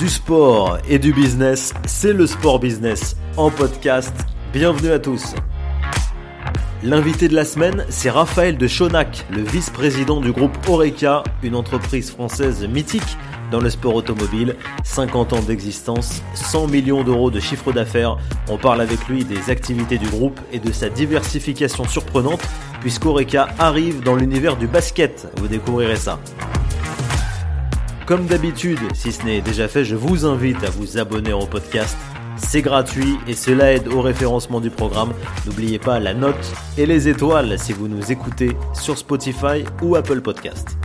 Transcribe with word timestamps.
Du 0.00 0.08
sport 0.08 0.78
et 0.88 0.98
du 0.98 1.12
business, 1.12 1.74
c'est 1.86 2.14
le 2.14 2.26
sport 2.26 2.58
business 2.58 3.18
en 3.36 3.50
podcast. 3.50 4.14
Bienvenue 4.50 4.92
à 4.92 4.98
tous. 4.98 5.34
L'invité 6.82 7.28
de 7.28 7.34
la 7.34 7.44
semaine, 7.44 7.84
c'est 7.90 8.08
Raphaël 8.08 8.56
de 8.56 8.66
Chonac, 8.66 9.26
le 9.30 9.42
vice-président 9.42 10.22
du 10.22 10.32
groupe 10.32 10.56
Oreca, 10.66 11.22
une 11.42 11.54
entreprise 11.54 12.10
française 12.10 12.66
mythique 12.66 13.18
dans 13.50 13.60
le 13.60 13.68
sport 13.68 13.94
automobile. 13.94 14.56
50 14.84 15.34
ans 15.34 15.42
d'existence, 15.42 16.22
100 16.32 16.68
millions 16.68 17.04
d'euros 17.04 17.30
de 17.30 17.38
chiffre 17.38 17.70
d'affaires. 17.70 18.16
On 18.48 18.56
parle 18.56 18.80
avec 18.80 19.06
lui 19.06 19.26
des 19.26 19.50
activités 19.50 19.98
du 19.98 20.08
groupe 20.08 20.40
et 20.50 20.60
de 20.60 20.72
sa 20.72 20.88
diversification 20.88 21.84
surprenante, 21.84 22.40
puisqu'Oreca 22.80 23.48
arrive 23.58 24.02
dans 24.02 24.16
l'univers 24.16 24.56
du 24.56 24.66
basket. 24.66 25.28
Vous 25.36 25.48
découvrirez 25.48 25.96
ça. 25.96 26.18
Comme 28.10 28.26
d'habitude, 28.26 28.80
si 28.92 29.12
ce 29.12 29.24
n'est 29.24 29.40
déjà 29.40 29.68
fait, 29.68 29.84
je 29.84 29.94
vous 29.94 30.26
invite 30.26 30.64
à 30.64 30.70
vous 30.70 30.98
abonner 30.98 31.32
au 31.32 31.46
podcast. 31.46 31.96
C'est 32.38 32.60
gratuit 32.60 33.16
et 33.28 33.34
cela 33.34 33.72
aide 33.72 33.86
au 33.86 34.02
référencement 34.02 34.60
du 34.60 34.68
programme. 34.68 35.12
N'oubliez 35.46 35.78
pas 35.78 36.00
la 36.00 36.12
note 36.12 36.52
et 36.76 36.86
les 36.86 37.06
étoiles 37.06 37.56
si 37.56 37.72
vous 37.72 37.86
nous 37.86 38.10
écoutez 38.10 38.56
sur 38.74 38.98
Spotify 38.98 39.62
ou 39.80 39.94
Apple 39.94 40.22
Podcast. 40.22 40.76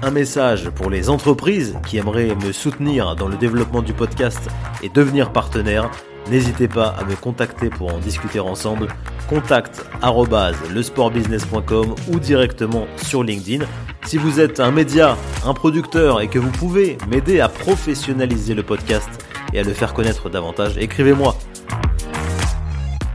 Un 0.00 0.12
message 0.12 0.70
pour 0.70 0.90
les 0.90 1.10
entreprises 1.10 1.76
qui 1.88 1.96
aimeraient 1.96 2.36
me 2.36 2.52
soutenir 2.52 3.16
dans 3.16 3.26
le 3.26 3.36
développement 3.36 3.82
du 3.82 3.94
podcast 3.94 4.48
et 4.80 4.88
devenir 4.88 5.32
partenaire. 5.32 5.90
N'hésitez 6.30 6.68
pas 6.68 6.94
à 6.96 7.02
me 7.02 7.16
contacter 7.16 7.68
pour 7.68 7.92
en 7.92 7.98
discuter 7.98 8.38
ensemble. 8.38 8.86
Contact 9.28 9.84
lesportbusiness.com 10.72 11.96
ou 12.12 12.20
directement 12.20 12.86
sur 12.96 13.24
LinkedIn. 13.24 13.64
Si 14.06 14.18
vous 14.18 14.38
êtes 14.38 14.60
un 14.60 14.70
média, 14.70 15.16
un 15.46 15.54
producteur 15.54 16.20
et 16.20 16.28
que 16.28 16.38
vous 16.38 16.50
pouvez 16.50 16.98
m'aider 17.08 17.40
à 17.40 17.48
professionnaliser 17.48 18.54
le 18.54 18.62
podcast 18.62 19.08
et 19.54 19.60
à 19.60 19.62
le 19.62 19.72
faire 19.72 19.94
connaître 19.94 20.28
davantage, 20.28 20.76
écrivez-moi. 20.76 21.34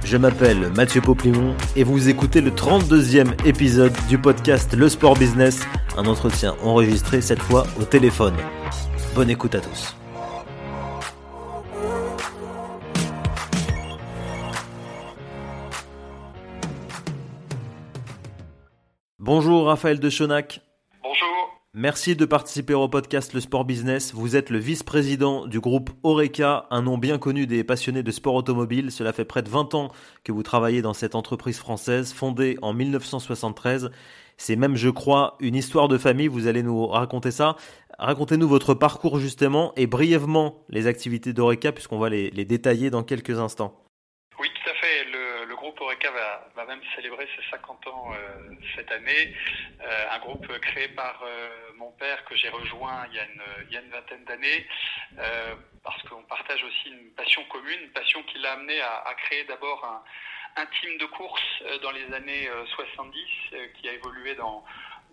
Je 0.03 0.17
m'appelle 0.17 0.71
Mathieu 0.75 1.01
Poplimon 1.01 1.53
et 1.75 1.83
vous 1.83 2.09
écoutez 2.09 2.41
le 2.41 2.49
32e 2.49 3.45
épisode 3.45 3.93
du 4.07 4.17
podcast 4.17 4.75
Le 4.75 4.89
Sport 4.89 5.15
Business, 5.15 5.61
un 5.95 6.07
entretien 6.07 6.55
enregistré 6.63 7.21
cette 7.21 7.41
fois 7.41 7.67
au 7.79 7.83
téléphone. 7.83 8.33
Bonne 9.13 9.29
écoute 9.29 9.53
à 9.53 9.59
tous. 9.59 9.95
Bonjour 19.19 19.67
Raphaël 19.67 19.99
de 19.99 20.09
Chonac. 20.09 20.61
Merci 21.75 22.15
de 22.15 22.25
participer 22.25 22.73
au 22.73 22.89
podcast 22.89 23.35
Le 23.35 23.39
Sport 23.39 23.63
Business. 23.63 24.15
Vous 24.15 24.35
êtes 24.35 24.49
le 24.49 24.57
vice-président 24.57 25.45
du 25.45 25.59
groupe 25.59 25.91
Oreca, 26.01 26.65
un 26.71 26.81
nom 26.81 26.97
bien 26.97 27.19
connu 27.19 27.45
des 27.45 27.63
passionnés 27.63 28.01
de 28.01 28.09
sport 28.09 28.33
automobile. 28.33 28.91
Cela 28.91 29.13
fait 29.13 29.23
près 29.23 29.43
de 29.43 29.49
20 29.49 29.75
ans 29.75 29.91
que 30.23 30.31
vous 30.31 30.41
travaillez 30.41 30.81
dans 30.81 30.95
cette 30.95 31.13
entreprise 31.13 31.59
française, 31.59 32.11
fondée 32.11 32.57
en 32.63 32.73
1973. 32.73 33.91
C'est 34.37 34.55
même, 34.55 34.77
je 34.77 34.89
crois, 34.89 35.37
une 35.39 35.53
histoire 35.53 35.87
de 35.87 35.99
famille. 35.99 36.27
Vous 36.27 36.47
allez 36.47 36.63
nous 36.63 36.87
raconter 36.87 37.29
ça. 37.29 37.55
Racontez-nous 37.99 38.47
votre 38.47 38.73
parcours 38.73 39.19
justement 39.19 39.71
et 39.75 39.85
brièvement 39.85 40.65
les 40.69 40.87
activités 40.87 41.33
d'Oreca 41.33 41.71
puisqu'on 41.71 41.99
va 41.99 42.09
les, 42.09 42.31
les 42.31 42.45
détailler 42.45 42.89
dans 42.89 43.03
quelques 43.03 43.37
instants. 43.37 43.79
Oui, 44.39 44.47
tout 44.55 44.71
à 44.71 44.73
fait. 44.73 45.05
Le, 45.11 45.47
le 45.47 45.55
groupe 45.55 45.79
Oreca 45.81 46.09
va, 46.59 46.65
même 46.65 46.81
célébrer 46.95 47.27
ses 47.35 47.49
50 47.49 47.87
ans 47.87 48.11
euh, 48.13 48.55
cette 48.75 48.91
année. 48.91 49.33
Euh, 49.81 50.05
un 50.11 50.19
groupe 50.19 50.47
créé 50.59 50.87
par 50.89 51.21
euh, 51.23 51.49
mon 51.75 51.91
père 51.91 52.23
que 52.25 52.35
j'ai 52.35 52.49
rejoint 52.49 53.05
il 53.09 53.15
y 53.15 53.19
a 53.77 53.81
une, 53.81 53.89
vingtaine 53.89 54.23
d'années 54.25 54.67
parce 55.83 56.01
qu'on 56.03 56.21
partage 56.23 56.63
aussi 56.63 56.89
une 56.89 57.11
passion 57.13 57.43
commune, 57.45 57.79
une 57.81 57.91
passion 57.91 58.21
qui 58.23 58.37
l'a 58.39 58.53
amené 58.53 58.79
à, 58.81 59.13
créer 59.23 59.43
d'abord 59.45 59.83
un, 59.85 60.61
un, 60.61 60.65
team 60.67 60.97
de 60.97 61.05
course 61.05 61.63
dans 61.81 61.91
les 61.91 62.13
années 62.13 62.49
70 62.75 63.19
euh, 63.53 63.67
qui 63.75 63.89
a 63.89 63.93
évolué 63.93 64.35
dans 64.35 64.63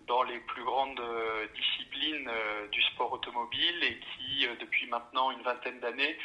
dans 0.07 0.23
les 0.23 0.39
plus 0.39 0.63
grandes 0.63 0.99
euh, 0.99 1.47
disciplines 1.55 2.29
euh, 2.29 2.67
du 2.69 2.81
sport 2.81 3.11
automobile 3.11 3.83
et 3.83 3.99
qui, 3.99 4.47
euh, 4.47 4.55
depuis 4.59 4.87
maintenant 4.87 5.31
une 5.31 5.41
vingtaine 5.41 5.79
d'années, 5.79 6.17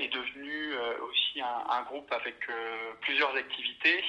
est 0.00 0.08
devenu 0.08 0.74
aussi 1.06 1.38
un, 1.42 1.70
un, 1.70 1.82
groupe 1.82 2.10
avec 2.10 2.36
plusieurs 3.02 3.36
activités. 3.36 4.02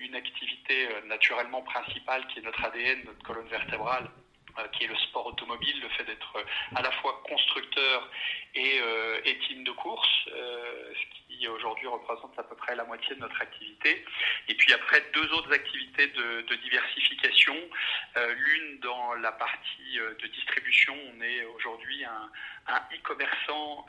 une 0.00 0.16
activité 0.16 0.88
naturellement 1.06 1.62
principale 1.62 2.26
qui 2.26 2.40
est 2.40 2.42
notre 2.42 2.64
ADN, 2.64 3.04
notre 3.04 3.22
colonne 3.22 3.46
vertébrale, 3.46 4.10
qui 4.72 4.84
est 4.84 4.88
le 4.88 4.96
sport 4.96 5.26
automobile, 5.26 5.80
le 5.80 5.88
fait 5.90 6.04
d'être 6.04 6.36
à 6.74 6.82
la 6.82 6.90
fois 6.92 7.22
constructeur 7.28 8.08
et, 8.56 8.80
euh, 8.80 9.20
team 9.46 9.64
de 9.64 9.72
course, 9.72 10.28
euh, 10.28 10.92
ce 10.94 11.36
qui 11.36 11.46
aujourd'hui 11.48 11.86
représente 11.86 12.38
à 12.38 12.42
peu 12.42 12.56
près 12.56 12.74
la 12.74 12.84
moitié 12.84 13.14
de 13.14 13.20
notre 13.20 13.40
activité. 13.40 14.04
Et 14.48 14.54
puis 14.54 14.72
après, 14.72 15.02
deux 15.12 15.32
autres 15.34 15.52
activités 15.52 16.06
de, 16.08 16.54
diversification. 16.56 17.54
Euh, 18.16 18.34
L'une 18.34 18.80
dans 18.80 19.14
la 19.14 19.30
partie 19.32 19.98
de 19.98 20.26
distribution, 20.28 20.96
on 21.14 21.20
est 21.20 21.44
aujourd'hui 21.44 22.04
un, 22.04 22.30
un 22.68 22.80
e-commerçant 22.96 23.86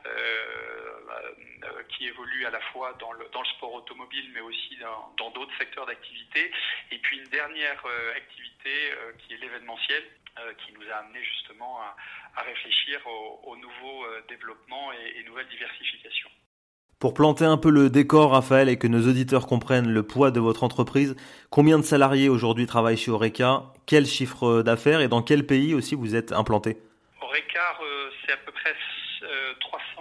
qui 1.88 2.06
évolue 2.06 2.44
à 2.46 2.50
la 2.50 2.60
fois 2.72 2.92
dans 3.00 3.12
le, 3.12 3.26
dans 3.32 3.40
le 3.40 3.48
sport 3.48 3.72
automobile, 3.72 4.30
mais 4.34 4.40
aussi 4.40 4.78
dans 5.16 5.30
d'autres 5.30 5.56
secteurs 5.58 5.86
d'activité. 5.86 6.50
Et 6.90 6.98
puis 6.98 7.18
une 7.18 7.28
dernière 7.28 7.82
activité 8.14 8.92
qui 9.18 9.34
est 9.34 9.38
l'événementiel, 9.38 10.04
qui 10.64 10.72
nous 10.72 10.84
a 10.92 10.96
amené 10.96 11.22
justement 11.24 11.80
à, 11.80 11.96
à 12.36 12.42
réfléchir 12.42 13.00
aux, 13.06 13.40
aux 13.50 13.56
nouveaux 13.56 14.04
développements 14.28 14.92
et, 14.92 15.20
et, 15.20 15.24
nouvelles 15.24 15.48
diversifications. 15.48 16.30
Pour 16.98 17.14
planter 17.14 17.44
un 17.44 17.58
peu 17.58 17.70
le 17.70 17.90
décor, 17.90 18.32
Raphaël, 18.32 18.68
et 18.68 18.76
que 18.76 18.88
nos 18.88 19.08
auditeurs 19.08 19.46
comprennent 19.46 19.88
le 19.88 20.02
poids 20.02 20.32
de 20.32 20.40
votre 20.40 20.64
entreprise, 20.64 21.14
combien 21.48 21.78
de 21.78 21.84
salariés 21.84 22.28
aujourd'hui 22.28 22.66
travaillent 22.66 22.96
chez 22.96 23.12
Oreca? 23.12 23.62
Quel 23.86 24.04
chiffre 24.04 24.62
d'affaires? 24.62 25.00
Et 25.00 25.06
dans 25.06 25.22
quel 25.22 25.46
pays 25.46 25.74
aussi 25.74 25.94
vous 25.94 26.16
êtes 26.16 26.32
implanté? 26.32 26.76
Oreca, 27.20 27.78
euh, 27.80 28.10
c'est 28.26 28.32
à 28.32 28.36
peu 28.38 28.50
près 28.50 28.74
euh, 29.22 29.54
300 29.60 29.97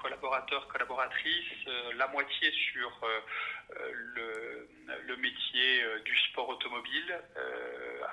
collaborateurs, 0.00 0.66
collaboratrices, 0.68 1.66
euh, 1.68 1.92
la 1.96 2.08
moitié 2.08 2.50
sur 2.72 2.90
euh, 3.04 3.90
le, 3.92 4.68
le, 5.06 5.16
métier 5.16 5.82
euh, 5.82 6.00
du 6.00 6.16
sport 6.30 6.48
automobile, 6.48 7.20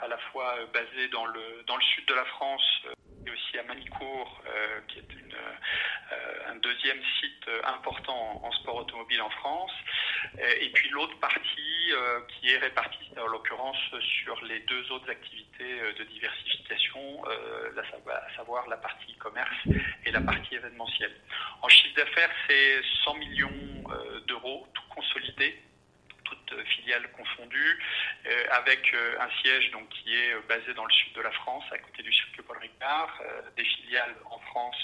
à 0.02 0.08
la 0.08 0.18
fois 0.32 0.56
basé 0.74 1.08
dans 1.10 1.26
le, 1.26 1.64
dans 1.66 1.76
le 1.76 1.84
sud 1.84 2.06
de 2.08 2.14
la 2.14 2.26
France 2.26 2.86
et 3.26 3.32
aussi 3.32 3.58
à 3.58 3.64
Manicourt, 3.64 4.42
euh, 4.48 4.80
qui 4.88 5.00
est 5.00 5.04
euh, 5.34 6.52
un 6.52 6.56
deuxième 6.58 7.02
site 7.20 7.50
important 7.66 8.42
en, 8.44 8.52
sport 8.52 8.78
automobile 8.78 9.22
en 9.22 9.30
France. 9.30 9.72
Et 10.60 10.70
puis 10.70 10.90
l'autre 10.90 11.18
partie 11.20 11.92
euh, 11.92 12.20
qui 12.28 12.52
est 12.52 12.58
répartie, 12.58 13.10
en 13.18 13.28
l'occurrence, 13.28 13.78
sur 14.24 14.44
les 14.46 14.60
deux 14.62 14.92
autres 14.92 15.10
activités 15.10 15.82
de 15.98 16.04
diversification, 16.04 17.24
la, 17.76 17.82
à 17.82 18.36
savoir 18.36 18.68
la 18.68 18.78
partie 18.78 19.16
commerce 19.16 19.56
et 20.06 20.12
la 20.12 20.22
partie 20.22 20.56
événementielle. 20.56 21.16
En 21.62 21.68
chiffre 21.70 21.96
d'affaires, 21.96 22.32
c'est 22.48 22.82
100 23.06 23.16
millions 23.16 23.84
d'euros, 24.28 24.68
tout 24.74 24.84
consolidé 24.90 25.62
toutes 26.28 26.66
filiales 26.66 27.10
confondues, 27.12 27.80
euh, 28.26 28.44
avec 28.52 28.94
euh, 28.94 29.18
un 29.20 29.30
siège 29.42 29.72
donc 29.72 29.88
qui 29.90 30.14
est 30.14 30.36
basé 30.48 30.74
dans 30.74 30.86
le 30.86 30.92
sud 30.92 31.14
de 31.14 31.22
la 31.22 31.32
France, 31.32 31.64
à 31.72 31.78
côté 31.78 32.04
du 32.04 32.12
circuit 32.12 32.42
Paul 32.44 32.58
Ricard, 32.58 33.20
euh, 33.22 33.42
des 33.56 33.64
filiales 33.64 34.16
en 34.30 34.40
France, 34.40 34.78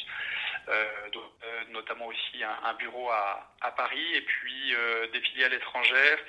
donc, 1.13 1.23
notamment 1.71 2.07
aussi 2.07 2.43
un, 2.43 2.73
bureau 2.75 3.09
à, 3.09 3.53
à, 3.61 3.71
Paris, 3.71 4.15
et 4.15 4.21
puis 4.21 4.73
des 5.11 5.21
filiales 5.21 5.53
étrangères 5.53 6.19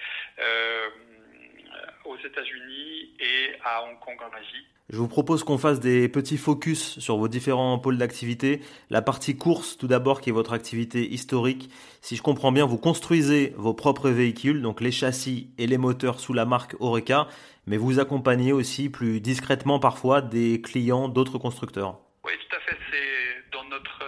aux 2.05 2.17
États-Unis 2.19 3.15
et 3.19 3.57
à 3.65 3.83
Hong 3.83 3.99
Kong 4.01 4.17
en 4.21 4.37
Asie. 4.37 4.67
Je 4.91 4.99
vous 4.99 5.09
propose 5.09 5.45
qu'on 5.45 5.57
fasse 5.57 5.81
des 5.81 6.11
petits 6.11 6.37
focus 6.37 6.99
sur 6.99 7.17
vos 7.17 7.27
différents 7.27 7.79
pôles 7.79 7.97
d'activité. 7.97 8.61
La 8.91 9.01
partie 9.01 9.35
course, 9.35 9.79
tout 9.79 9.87
d'abord, 9.87 10.21
qui 10.21 10.29
est 10.29 10.33
votre 10.33 10.53
activité 10.53 11.11
historique. 11.11 11.71
Si 12.03 12.17
je 12.17 12.23
comprends 12.23 12.53
bien, 12.53 12.67
vous 12.67 12.77
construisez 12.77 13.55
vos 13.57 13.73
propres 13.73 14.11
véhicules, 14.11 14.61
donc 14.61 14.83
les 14.83 14.93
châssis 14.93 15.49
et 15.57 15.67
les 15.67 15.79
moteurs 15.79 16.21
sous 16.21 16.35
la 16.35 16.45
marque 16.45 16.77
Oreca, 16.81 17.29
mais 17.67 17.79
vous 17.79 17.99
accompagnez 17.99 18.53
aussi 18.53 18.91
plus 18.91 19.21
discrètement 19.21 19.79
parfois 19.79 20.21
des 20.21 20.61
clients 20.61 21.09
d'autres 21.09 21.39
constructeurs. 21.39 21.99
Oui, 22.23 22.33
tout 22.51 22.57
à 22.57 22.61
fait. 22.61 22.77
C'est 22.91 23.51
dans 23.53 23.65
notre 23.65 24.05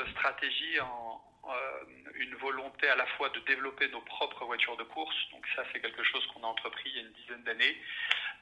euh, 0.84 1.84
une 2.14 2.34
volonté 2.36 2.88
à 2.88 2.96
la 2.96 3.06
fois 3.06 3.28
de 3.30 3.40
développer 3.40 3.88
nos 3.88 4.00
propres 4.00 4.44
voitures 4.44 4.76
de 4.76 4.84
course. 4.84 5.16
Donc 5.32 5.46
ça, 5.54 5.64
c'est 5.72 5.80
quelque 5.80 6.02
chose 6.02 6.26
qu'on 6.28 6.42
a 6.42 6.46
entrepris 6.46 6.90
il 6.90 6.96
y 6.96 6.98
a 6.98 7.02
une 7.02 7.12
dizaine 7.12 7.42
d'années 7.44 7.76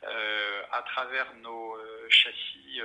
euh, 0.04 0.62
à 0.72 0.82
travers 0.82 1.32
nos 1.34 1.76
euh, 1.76 2.06
châssis 2.08 2.80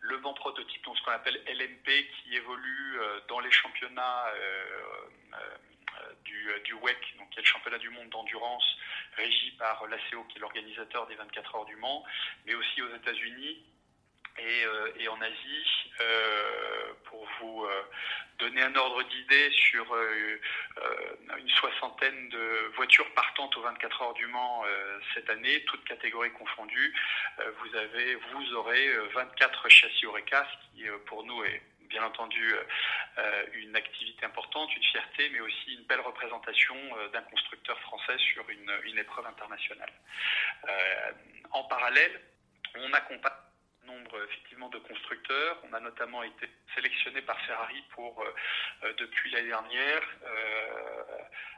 Le 0.00 0.18
Mans 0.18 0.34
prototype, 0.34 0.84
donc 0.84 0.96
ce 0.98 1.02
qu'on 1.02 1.12
appelle 1.12 1.40
LMP, 1.46 2.08
qui 2.08 2.36
évolue 2.36 2.98
dans 3.28 3.40
les 3.40 3.50
championnats 3.50 4.26
du, 6.24 6.48
du, 6.64 6.74
WEC, 6.74 7.16
donc 7.18 7.30
qui 7.30 7.38
est 7.38 7.42
le 7.42 7.48
championnat 7.48 7.78
du 7.78 7.88
monde 7.90 8.10
d'endurance 8.10 8.76
régi 9.16 9.52
par 9.52 9.86
l'ACO, 9.86 10.24
qui 10.24 10.36
est 10.36 10.40
l'organisateur 10.40 11.06
des 11.06 11.14
24 11.14 11.56
heures 11.56 11.64
du 11.64 11.76
Mans, 11.76 12.04
mais 12.44 12.54
aussi 12.54 12.82
aux 12.82 12.94
États-Unis 12.94 13.64
et, 14.38 15.08
en 15.08 15.20
Asie. 15.20 15.90
pour 17.04 17.26
vous 17.40 17.66
donner 18.38 18.62
un 18.62 18.74
ordre 18.74 19.02
d'idée 19.04 19.50
sur 19.50 19.86
une 21.38 21.48
soixantaine 21.50 22.28
de 22.30 22.72
voitures 22.76 23.10
partantes 23.14 23.56
aux 23.56 23.62
24 23.62 24.02
heures 24.02 24.14
du 24.14 24.26
Mans 24.26 24.64
cette 25.14 25.30
année, 25.30 25.64
toutes 25.66 25.84
catégories 25.84 26.32
confondues, 26.32 26.94
vous 27.38 27.76
avez, 27.76 28.14
vous 28.16 28.54
aurez 28.54 28.96
24 29.14 29.68
châssis 29.68 30.06
Oreca, 30.06 30.46
ce 30.50 30.76
qui 30.76 30.88
pour 31.06 31.24
nous 31.24 31.44
est 31.44 31.62
bien 31.94 32.04
entendu 32.04 32.52
euh, 32.52 32.62
euh, 33.18 33.44
une 33.54 33.76
activité 33.76 34.26
importante, 34.26 34.74
une 34.76 34.82
fierté, 34.82 35.28
mais 35.30 35.40
aussi 35.40 35.74
une 35.74 35.84
belle 35.84 36.00
représentation 36.00 36.74
euh, 36.98 37.08
d'un 37.10 37.22
constructeur 37.22 37.78
français 37.80 38.18
sur 38.18 38.44
une, 38.50 38.98
épreuve 38.98 39.26
internationale. 39.26 39.92
en 41.50 41.64
parallèle, 41.64 42.20
on 42.76 42.92
accompagne 42.92 43.32
nombre 43.86 44.22
effectivement 44.24 44.68
de 44.68 44.78
constructeurs. 44.78 45.58
On 45.68 45.72
a 45.72 45.80
notamment 45.80 46.22
été 46.22 46.48
sélectionné 46.74 47.22
par 47.22 47.40
Ferrari 47.42 47.82
pour, 47.94 48.24
depuis 48.98 49.30
l'année 49.30 49.48
dernière, 49.48 50.02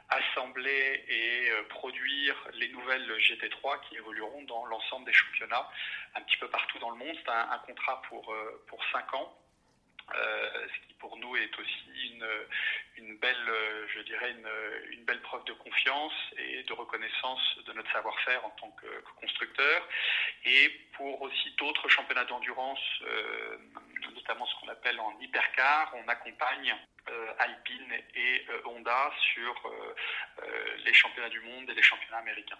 assembler 0.09 1.03
et 1.07 1.51
produire 1.69 2.35
les 2.53 2.69
nouvelles 2.69 3.11
GT3 3.17 3.81
qui 3.87 3.95
évolueront 3.97 4.43
dans 4.43 4.65
l'ensemble 4.65 5.05
des 5.05 5.13
championnats 5.13 5.67
un 6.15 6.21
petit 6.21 6.37
peu 6.37 6.49
partout 6.49 6.79
dans 6.79 6.91
le 6.91 6.97
monde. 6.97 7.15
C'est 7.23 7.31
un, 7.31 7.59
contrat 7.65 8.01
pour, 8.09 8.33
pour 8.67 8.83
5 8.91 9.13
ans 9.15 9.37
euh, 9.37 9.46
ce 10.13 10.87
qui 10.87 10.93
pour 10.99 11.17
nous 11.17 11.35
est 11.35 11.59
aussi 11.59 12.17
une, 12.97 13.17
belle, 13.17 13.49
euh, 13.49 13.87
je 13.95 14.01
dirais, 14.01 14.31
une, 14.31 14.49
une, 14.91 15.05
belle 15.05 15.21
preuve 15.21 15.43
de 15.45 15.53
confiance 15.53 16.13
et 16.37 16.63
de 16.63 16.73
reconnaissance 16.73 17.41
de 17.65 17.73
notre 17.73 17.91
savoir-faire 17.91 18.45
en 18.45 18.49
tant 18.51 18.71
que, 18.71 18.87
constructeur. 19.19 19.87
Et 20.45 20.69
pour 20.93 21.21
aussi 21.21 21.51
d'autres 21.57 21.89
championnats 21.89 22.25
d'endurance, 22.25 22.79
euh, 23.03 23.57
notamment 24.13 24.45
ce 24.45 24.55
qu'on 24.59 24.69
appelle 24.69 24.99
en 24.99 25.17
hypercar, 25.19 25.93
on 25.95 26.07
accompagne 26.07 26.75
Alpine 27.39 27.93
et 28.15 28.45
Honda 28.65 29.13
sur 29.33 29.71
les 30.83 30.93
championnats 30.93 31.29
du 31.29 31.39
monde 31.39 31.69
et 31.69 31.73
les 31.73 31.81
championnats 31.81 32.17
américains. 32.17 32.59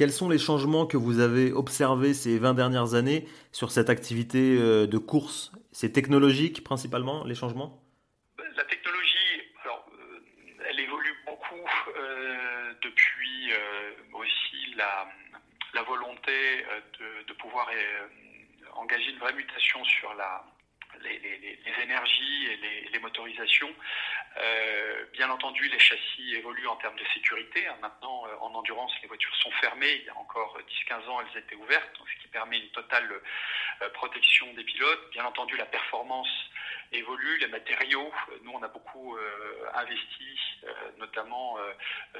Quels 0.00 0.12
sont 0.12 0.30
les 0.30 0.38
changements 0.38 0.86
que 0.86 0.96
vous 0.96 1.18
avez 1.18 1.52
observés 1.52 2.14
ces 2.14 2.38
20 2.38 2.54
dernières 2.54 2.94
années 2.94 3.28
sur 3.52 3.70
cette 3.70 3.90
activité 3.90 4.56
euh, 4.58 4.86
de 4.86 4.96
course? 4.96 5.52
C'est 5.72 5.92
technologique 5.92 6.64
principalement, 6.64 7.22
les 7.24 7.34
changements? 7.34 7.84
La 8.56 8.64
technologie, 8.64 9.42
alors, 9.62 9.84
euh, 9.92 10.22
elle 10.70 10.80
évolue 10.80 11.14
beaucoup 11.26 11.68
euh, 11.98 12.72
depuis 12.82 13.52
aussi 14.14 14.74
la, 14.74 15.82
volonté 15.86 16.64
de 17.28 17.32
pouvoir 17.34 17.68
engager 18.76 19.10
une 19.10 19.18
vraie 19.18 19.34
mutation 19.34 19.84
sur 19.84 20.14
la, 20.14 20.46
les, 21.02 21.82
énergies 21.82 22.46
et 22.46 22.56
les, 22.56 22.88
les 22.92 22.98
motorisations. 22.98 23.74
Euh, 24.38 25.04
bien 25.12 25.28
entendu, 25.30 25.68
les 25.68 25.78
châssis 25.78 26.34
évoluent 26.34 26.68
en 26.68 26.76
termes 26.76 26.96
de 26.96 27.04
sécurité. 27.14 27.66
Hein. 27.66 27.76
Maintenant, 27.82 28.26
euh, 28.26 28.36
en 28.40 28.54
endurance, 28.54 28.92
les 29.02 29.08
voitures 29.08 29.34
sont 29.36 29.50
fermées. 29.60 29.92
Il 30.00 30.04
y 30.04 30.08
a 30.08 30.16
encore 30.16 30.56
10-15 30.88 31.08
ans, 31.08 31.20
elles 31.20 31.40
étaient 31.40 31.56
ouvertes, 31.56 31.90
ce 31.98 32.22
qui 32.22 32.28
permet 32.28 32.58
une 32.58 32.70
totale 32.70 33.10
euh, 33.82 33.88
protection 33.90 34.52
des 34.54 34.64
pilotes. 34.64 35.10
Bien 35.10 35.24
entendu, 35.24 35.56
la 35.56 35.66
performance 35.66 36.28
évolue, 36.92 37.38
les 37.38 37.48
matériaux. 37.48 38.12
Nous, 38.42 38.50
on 38.52 38.62
a 38.62 38.68
beaucoup 38.68 39.16
investi, 39.74 40.38
notamment 40.98 41.58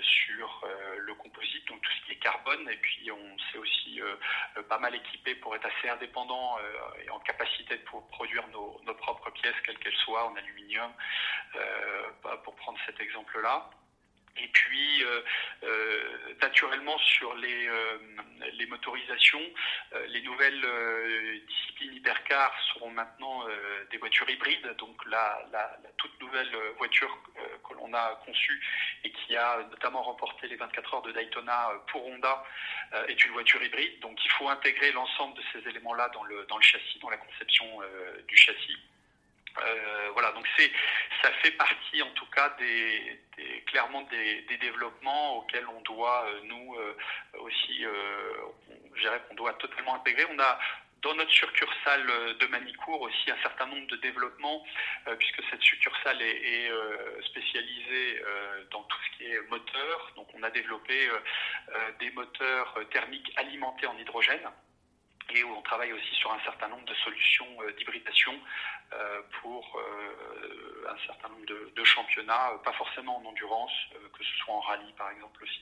sur 0.00 0.66
le 0.98 1.14
composite, 1.14 1.66
donc 1.68 1.80
tout 1.82 1.90
ce 2.00 2.06
qui 2.06 2.12
est 2.12 2.22
carbone. 2.22 2.68
Et 2.70 2.76
puis, 2.76 3.10
on 3.10 3.38
s'est 3.50 3.58
aussi 3.58 4.00
pas 4.68 4.78
mal 4.78 4.94
équipé 4.94 5.34
pour 5.36 5.54
être 5.56 5.66
assez 5.66 5.88
indépendant 5.88 6.58
et 7.04 7.10
en 7.10 7.18
capacité 7.20 7.76
de 7.76 7.84
produire 8.10 8.46
nos, 8.48 8.94
propres 8.94 9.30
pièces, 9.30 9.56
quelles 9.64 9.78
qu'elles 9.78 9.96
soient, 10.04 10.26
en 10.26 10.36
aluminium, 10.36 10.92
pour 12.44 12.54
prendre 12.56 12.78
cet 12.86 13.00
exemple-là. 13.00 13.70
Et 14.36 14.48
puis, 14.48 15.04
euh, 15.04 15.20
euh, 15.64 16.34
naturellement, 16.40 16.98
sur 16.98 17.34
les, 17.34 17.68
euh, 17.68 17.98
les 18.54 18.66
motorisations, 18.66 19.42
les 20.08 20.22
nouvelles 20.22 21.42
disciplines 21.48 21.94
hypercars 21.94 22.54
seront 22.80 22.90
maintenant 22.90 23.44
des 23.90 23.98
voitures 23.98 24.28
hybrides. 24.30 24.74
Donc, 24.78 24.96
la, 25.06 25.38
toute 25.98 26.18
nouvelle 26.20 26.50
voiture 26.78 27.14
que 27.68 27.74
l'on 27.74 27.92
a 27.92 28.20
conçue 28.24 28.60
et 29.04 29.10
qui 29.10 29.36
a 29.36 29.58
notamment 29.70 30.02
remporté 30.02 30.48
les 30.48 30.56
24 30.56 30.94
heures 30.94 31.02
de 31.02 31.12
Daytona 31.12 31.72
pour 31.88 32.06
Honda 32.06 32.42
est 33.08 33.24
une 33.24 33.32
voiture 33.32 33.62
hybride. 33.62 34.00
Donc, 34.00 34.18
il 34.24 34.30
faut 34.32 34.48
intégrer 34.48 34.92
l'ensemble 34.92 35.36
de 35.36 35.42
ces 35.52 35.68
éléments-là 35.68 36.08
dans 36.14 36.24
le, 36.24 36.46
dans 36.46 36.56
le 36.56 36.62
châssis, 36.62 36.98
dans 37.00 37.10
la 37.10 37.18
conception 37.18 37.80
du 38.26 38.36
châssis. 38.36 38.78
Euh, 39.58 40.10
voilà, 40.12 40.32
donc 40.32 40.46
c'est, 40.56 40.70
ça 41.22 41.30
fait 41.42 41.50
partie 41.52 42.02
en 42.02 42.10
tout 42.10 42.26
cas 42.26 42.54
clairement 43.66 44.02
des, 44.02 44.44
développements 44.60 45.38
auxquels 45.38 45.66
on 45.66 45.80
doit 45.82 46.26
euh, 46.26 46.40
nous 46.44 46.74
euh, 46.76 46.94
aussi, 47.40 47.82
je 48.94 49.00
dirais 49.00 49.20
qu'on 49.28 49.34
doit 49.34 49.54
totalement 49.54 49.96
intégrer. 49.96 50.26
On 50.30 50.38
a 50.38 50.58
dans 51.02 51.14
notre 51.14 51.30
succursale 51.30 52.06
de 52.38 52.46
Manicourt 52.46 53.00
aussi 53.00 53.30
un 53.30 53.42
certain 53.42 53.66
nombre 53.66 53.86
de 53.86 53.96
développements, 53.96 54.64
puisque 55.18 55.42
cette 55.50 55.62
succursale 55.62 56.20
est, 56.20 56.42
est 56.44 56.70
spécialisée 57.24 58.22
dans 58.70 58.82
tout 58.82 58.98
ce 59.04 59.16
qui 59.16 59.24
est 59.30 59.40
moteur. 59.48 60.12
Donc 60.16 60.28
on 60.34 60.42
a 60.42 60.50
développé 60.50 61.08
des 62.00 62.10
moteurs 62.10 62.78
thermiques 62.92 63.32
alimentés 63.36 63.86
en 63.86 63.96
hydrogène 63.96 64.50
et 65.34 65.44
où 65.44 65.48
on 65.56 65.62
travaille 65.62 65.92
aussi 65.92 66.14
sur 66.14 66.32
un 66.32 66.40
certain 66.44 66.68
nombre 66.68 66.84
de 66.84 66.94
solutions 67.04 67.46
d'hybridation 67.78 68.32
euh, 68.92 69.20
pour 69.40 69.78
euh, 69.78 70.90
un 70.90 71.06
certain 71.06 71.28
nombre 71.28 71.46
de, 71.46 71.84
championnats, 71.84 72.50
euh, 72.52 72.58
pas 72.64 72.72
forcément 72.72 73.18
en 73.18 73.28
endurance, 73.28 73.70
que 74.12 74.24
ce 74.24 74.36
soit 74.44 74.54
en 74.54 74.60
rallye 74.60 74.92
par 74.98 75.10
exemple 75.10 75.42
aussi. 75.42 75.60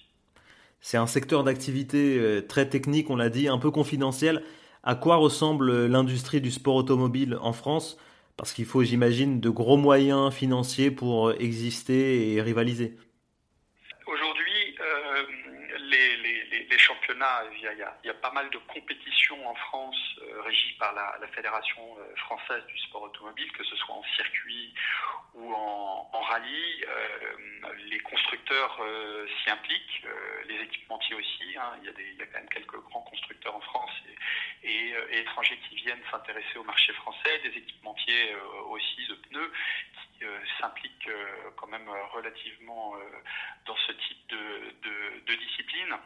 C'est 0.81 0.97
un 0.97 1.07
secteur 1.07 1.45
d'activité 1.45 2.47
très 2.49 2.69
technique, 2.69 3.11
on 3.11 3.17
l'a 3.17 3.29
dit, 3.31 3.49
un 3.49 3.59
peu 3.59 3.71
confidentiel. 3.71 4.45
À 4.83 4.95
quoi 4.97 5.17
ressemble 5.17 5.87
l'industrie 5.87 6.41
du 6.41 6.51
sport 6.51 6.75
automobile 6.77 7.39
en 7.41 7.53
France? 7.53 7.97
Parce 8.37 8.53
qu'il 8.53 8.65
faut, 8.65 8.83
j'imagine, 8.85 9.41
de 9.41 9.51
gros 9.51 9.77
moyens 9.77 10.33
financiers 10.33 10.91
pour 10.91 11.33
exister 11.33 12.33
et 12.35 12.43
rivaliser. 12.43 12.97
Il 17.53 18.07
y, 18.07 18.11
a, 18.11 18.15
pas 18.15 18.31
mal 18.33 18.49
de 18.51 18.59
compétitions 18.59 19.49
en 19.49 19.55
France 19.55 19.97
euh, 20.23 20.43
régies 20.43 20.75
par 20.79 20.95
la, 20.95 21.27
Fédération 21.29 21.83
euh, 21.99 22.17
française 22.17 22.65
du 22.67 22.79
sport 22.79 23.03
automobile, 23.03 23.51
que 23.53 23.65
ce 23.65 23.77
soit 23.77 23.95
en 23.95 24.03
circuit 24.17 24.75
ou 25.35 25.53
en, 25.53 26.21
rallye. 26.21 26.85
Euh, 26.87 27.75
les 27.91 28.01
constructeurs 28.01 28.81
s'y 29.43 29.51
impliquent, 29.51 30.07
les 30.47 30.57
équipementiers 30.63 31.15
aussi. 31.15 31.57
Hein. 31.57 31.73
Il, 31.83 32.17
y 32.17 32.23
a 32.23 32.27
quand 32.27 32.39
même 32.39 32.49
quelques 32.49 32.81
grands 32.83 33.03
constructeurs 33.03 33.57
en 33.57 33.61
France 33.61 33.91
et, 34.63 34.95
étrangers 35.13 35.59
qui 35.69 35.77
viennent 35.77 36.03
s'intéresser 36.11 36.59
au 36.59 36.65
marché 36.65 36.93
français, 36.95 37.39
des 37.43 37.57
équipementiers 37.57 38.35
aussi 38.69 39.07
de 39.07 39.15
pneus 39.15 39.53
qui 40.19 40.25
s'impliquent 40.61 41.11
quand 41.57 41.69
même 41.69 41.89
relativement 42.13 42.95
dans 43.67 43.77
ce 43.87 43.93
type 43.93 44.27
de 44.29 45.35
discipline. 45.35 45.97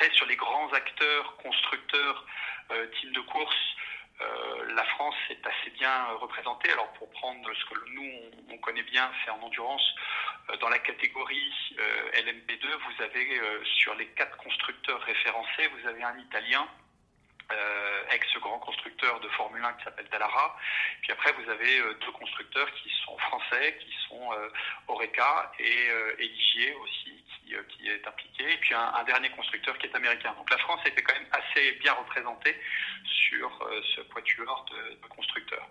Euh, 0.00 0.10
sur 0.12 0.26
les 0.26 0.36
grands 0.36 0.72
acteurs, 0.72 1.36
constructeurs, 1.36 2.24
euh, 2.70 2.86
teams 3.00 3.12
de 3.12 3.20
course, 3.20 3.76
euh, 4.20 4.74
la 4.74 4.84
France 4.84 5.14
est 5.30 5.46
assez 5.46 5.70
bien 5.70 6.06
représentée. 6.20 6.70
Alors 6.72 6.92
pour 6.94 7.10
prendre 7.10 7.48
ce 7.54 7.64
que 7.66 7.90
nous 7.90 8.10
on, 8.50 8.58
connaît 8.58 8.82
bien, 8.82 9.10
c'est 9.24 9.30
en 9.30 9.40
endurance. 9.40 9.94
dans 10.60 10.68
la 10.68 10.78
catégorie 10.78 11.52
LMP2, 12.14 12.66
vous 12.66 13.02
avez 13.02 13.40
sur 13.64 13.94
les 13.94 14.06
quatre 14.08 14.36
constructeurs 14.38 15.00
référencés, 15.02 15.68
vous 15.68 15.88
avez 15.88 16.02
un 16.02 16.18
Italien, 16.18 16.66
euh, 17.50 18.14
ex-grand 18.14 18.58
constructeur 18.58 19.20
de 19.20 19.28
Formule 19.30 19.64
1 19.64 19.72
qui 19.74 19.84
s'appelle 19.84 20.06
Dallara. 20.12 20.56
Puis 21.00 21.12
après, 21.12 21.32
vous 21.32 21.50
avez 21.50 21.80
euh, 21.80 21.94
deux 22.04 22.12
constructeurs 22.12 22.68
qui 22.74 22.90
sont 23.06 23.16
français, 23.18 23.78
qui 23.80 23.92
sont 24.08 24.32
euh, 24.32 24.48
Oreca 24.88 25.50
et 25.58 25.88
Eligier 26.18 26.74
aussi, 26.82 27.12
qui, 27.46 27.88
est 27.88 28.06
impliqué. 28.06 28.52
Et 28.52 28.56
puis 28.58 28.74
un, 28.74 29.02
dernier 29.04 29.30
constructeur 29.30 29.78
qui 29.78 29.86
est 29.86 29.96
américain. 29.96 30.34
Donc 30.36 30.50
la 30.50 30.58
France 30.58 30.80
était 30.84 31.02
quand 31.02 31.14
même 31.14 31.28
assez 31.32 31.72
bien 31.80 31.94
représentée 31.94 32.54
sur 33.04 33.50
ce 33.96 34.02
quatuor 34.02 34.66
de, 34.70 35.00
de 35.02 35.08
constructeurs. 35.08 35.66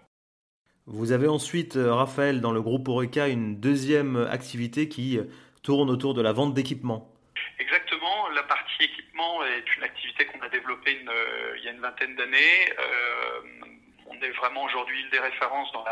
Vous 0.88 1.12
avez 1.12 1.28
ensuite, 1.28 1.74
Raphaël, 1.76 2.42
dans 2.42 2.52
le 2.52 2.62
groupe 2.62 2.88
Oreca, 2.88 3.28
une 3.28 3.60
deuxième 3.60 4.16
activité 4.16 4.90
qui 4.90 5.20
tourne 5.62 5.90
autour 5.92 6.16
de 6.16 6.22
la 6.22 6.34
vente 6.34 6.54
d'équipements. 6.54 7.17
Partie 8.78 8.94
équipement 8.94 9.44
est 9.44 9.76
une 9.76 9.84
activité 9.84 10.26
qu'on 10.26 10.42
a 10.42 10.50
développée 10.50 11.04
euh, 11.08 11.54
il 11.58 11.64
y 11.64 11.68
a 11.68 11.72
une 11.72 11.80
vingtaine 11.80 12.16
d'années. 12.16 12.74
Euh, 12.78 13.42
on 14.06 14.22
est 14.22 14.30
vraiment 14.32 14.64
aujourd'hui 14.64 15.02
une 15.02 15.10
des 15.10 15.20
références 15.20 15.72
dans 15.72 15.84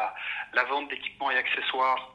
la, 0.54 0.64
vente 0.66 0.90
d'équipements 0.90 1.32
et 1.32 1.38
accessoires 1.38 2.14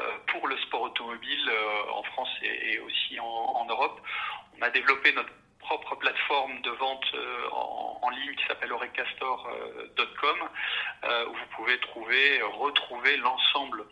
euh, 0.00 0.02
pour 0.28 0.48
le 0.48 0.56
sport 0.58 0.82
automobile 0.82 1.50
en 1.92 2.02
France 2.02 2.28
et, 2.42 2.78
aussi 2.80 3.20
en, 3.20 3.24
en, 3.24 3.66
Europe. 3.66 4.00
On 4.58 4.62
a 4.62 4.70
développé 4.70 5.12
notre 5.12 5.32
propre 5.60 5.94
plateforme 5.94 6.60
de 6.62 6.70
vente 6.70 7.06
en, 7.52 8.10
ligne 8.10 8.34
qui 8.34 8.46
s'appelle 8.46 8.72
orecastore.com 8.72 10.48
où 11.28 11.32
vous 11.32 11.56
pouvez 11.56 11.78
trouver, 11.78 12.42
retrouver 12.42 13.16
l'ensemble 13.18 13.84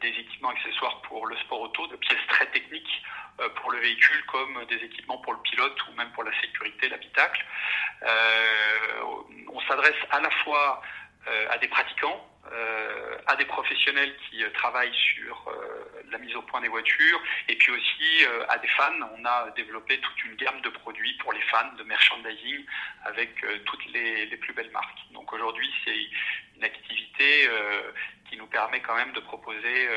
des 0.00 0.08
équipements 0.08 0.50
accessoires 0.50 1.00
pour 1.02 1.26
le 1.26 1.36
sport 1.38 1.60
auto, 1.60 1.86
de 1.86 1.96
pièces 1.96 2.26
très 2.28 2.46
techniques 2.46 3.02
pour 3.56 3.70
le 3.70 3.78
véhicule 3.78 4.24
comme 4.26 4.64
des 4.66 4.76
équipements 4.76 5.18
pour 5.18 5.32
le 5.32 5.38
pilote 5.40 5.76
ou 5.88 5.96
même 5.96 6.10
pour 6.12 6.24
la 6.24 6.32
sécurité, 6.40 6.88
l'habitacle. 6.88 7.44
on 9.48 9.60
s'adresse 9.68 10.00
à 10.10 10.20
la 10.20 10.30
fois 10.30 10.82
à 11.50 11.58
des 11.58 11.68
pratiquants, 11.68 12.30
euh, 12.52 13.18
à 13.26 13.36
des 13.36 13.44
professionnels 13.44 14.12
qui 14.28 14.42
euh, 14.42 14.50
travaillent 14.54 14.96
sur 15.14 15.46
euh, 15.46 16.02
la 16.10 16.18
mise 16.18 16.34
au 16.34 16.42
point 16.42 16.60
des 16.60 16.68
voitures 16.68 17.22
et 17.48 17.54
puis 17.54 17.70
aussi 17.70 18.26
à 18.48 18.58
des 18.58 18.66
fans. 18.68 19.08
On 19.16 19.24
a 19.24 19.50
développé 19.54 20.00
toute 20.00 20.24
une 20.24 20.34
gamme 20.34 20.60
de 20.62 20.70
produits 20.70 21.16
pour 21.18 21.32
les 21.32 21.42
fans 21.42 21.72
de 21.78 21.84
merchandising 21.84 22.64
avec 23.04 23.44
toutes 23.66 23.84
les, 23.92 24.26
les, 24.26 24.36
plus 24.38 24.52
belles 24.52 24.70
marques. 24.72 24.98
Donc 25.12 25.32
aujourd'hui, 25.32 25.70
c'est 25.84 26.08
une 26.60 26.64
activité 26.64 27.48
qui 28.28 28.36
nous 28.36 28.46
permet 28.46 28.80
quand 28.80 28.94
même 28.94 29.12
de 29.12 29.20
proposer 29.20 29.88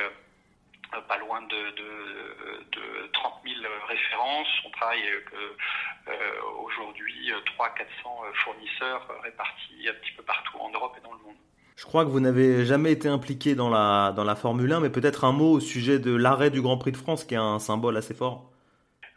pas 1.01 1.17
loin 1.17 1.41
de, 1.41 1.71
de, 1.75 2.63
de, 2.71 3.11
30 3.13 3.33
000 3.43 3.55
références. 3.87 4.47
On 4.65 4.69
travaille 4.71 5.01
avec 5.01 5.25
euh, 5.33 6.13
aujourd'hui 6.63 7.31
300-400 7.57 8.33
fournisseurs 8.43 9.07
répartis 9.23 9.87
un 9.89 9.93
petit 9.93 10.11
peu 10.15 10.23
partout 10.23 10.57
en 10.59 10.69
Europe 10.71 10.95
et 10.97 11.03
dans 11.03 11.13
le 11.13 11.19
monde. 11.19 11.35
Je 11.75 11.85
crois 11.85 12.05
que 12.05 12.09
vous 12.09 12.19
n'avez 12.19 12.65
jamais 12.65 12.91
été 12.91 13.07
impliqué 13.07 13.55
dans 13.55 13.69
la, 13.69 14.13
dans 14.15 14.23
la 14.23 14.35
Formule 14.35 14.71
1, 14.71 14.79
mais 14.81 14.89
peut-être 14.89 15.25
un 15.25 15.31
mot 15.31 15.53
au 15.53 15.59
sujet 15.59 15.99
de 15.99 16.15
l'arrêt 16.15 16.51
du 16.51 16.61
Grand 16.61 16.77
Prix 16.77 16.91
de 16.91 16.97
France, 16.97 17.25
qui 17.25 17.33
est 17.33 17.37
un 17.37 17.59
symbole 17.59 17.97
assez 17.97 18.13
fort. 18.13 18.51